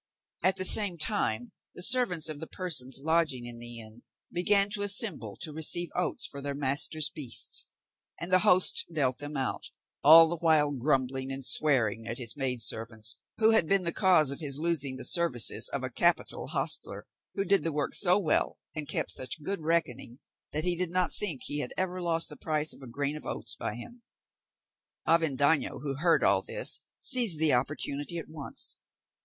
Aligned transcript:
At 0.43 0.55
the 0.55 0.65
same 0.65 0.97
time 0.97 1.51
the 1.75 1.83
servants 1.83 2.27
of 2.27 2.39
the 2.39 2.47
persons 2.47 2.99
lodging 3.03 3.45
in 3.45 3.59
the 3.59 3.79
inn 3.79 4.01
began 4.31 4.67
to 4.71 4.81
assemble 4.81 5.35
to 5.41 5.53
receive 5.53 5.89
oats 5.93 6.25
for 6.25 6.41
their 6.41 6.55
masters' 6.55 7.11
beasts; 7.13 7.67
and 8.19 8.33
the 8.33 8.39
host 8.39 8.87
dealt 8.91 9.19
them 9.19 9.37
out, 9.37 9.69
all 10.03 10.27
the 10.27 10.37
while 10.37 10.71
grumbling 10.71 11.31
and 11.31 11.45
swearing 11.45 12.07
at 12.07 12.17
his 12.17 12.35
maid 12.35 12.63
servants 12.63 13.19
who 13.37 13.51
had 13.51 13.67
been 13.67 13.83
the 13.83 13.91
cause 13.91 14.31
of 14.31 14.39
his 14.39 14.57
losing 14.57 14.95
the 14.95 15.05
services 15.05 15.69
of 15.69 15.83
a 15.83 15.91
capital 15.91 16.47
hostler, 16.47 17.05
who 17.35 17.45
did 17.45 17.61
the 17.61 17.71
work 17.71 17.93
so 17.93 18.17
well 18.17 18.57
and 18.75 18.87
kept 18.89 19.11
such 19.11 19.43
good 19.43 19.61
reckoning, 19.61 20.17
that 20.51 20.63
he 20.63 20.75
did 20.75 20.89
not 20.89 21.13
think 21.13 21.43
he 21.43 21.59
had 21.59 21.75
ever 21.77 22.01
lost 22.01 22.27
the 22.27 22.35
price 22.35 22.73
of 22.73 22.81
a 22.81 22.87
grain 22.87 23.15
of 23.15 23.27
oats 23.27 23.53
by 23.53 23.75
him. 23.75 24.01
Avendaño, 25.07 25.79
who 25.83 25.97
heard 25.97 26.23
all 26.23 26.41
this, 26.41 26.79
seized 27.01 27.37
the 27.39 27.53
opportunity 27.53 28.17
at 28.17 28.29
once. 28.29 28.77